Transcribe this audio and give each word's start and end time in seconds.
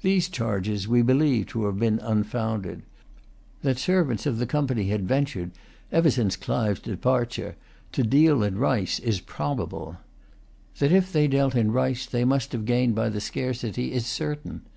These 0.00 0.28
charges 0.28 0.88
we 0.88 1.02
believe 1.02 1.46
to 1.50 1.66
have 1.66 1.78
been 1.78 2.00
unfounded. 2.00 2.82
That 3.62 3.78
servants 3.78 4.26
of 4.26 4.38
the 4.40 4.44
Company 4.44 4.88
had 4.88 5.06
ventured, 5.06 5.52
since 6.04 6.34
Clive's 6.34 6.80
departure, 6.80 7.54
to 7.92 8.02
deal 8.02 8.42
in 8.42 8.58
rice, 8.58 8.98
is 8.98 9.20
probable. 9.20 9.98
That, 10.80 10.90
if 10.90 11.12
they 11.12 11.28
dealt 11.28 11.54
in 11.54 11.70
rice, 11.70 12.06
they 12.06 12.24
must 12.24 12.50
have 12.50 12.64
gained 12.64 12.96
by 12.96 13.08
the 13.08 13.20
scarcity, 13.20 13.92
is 13.92 14.04
certain. 14.04 14.62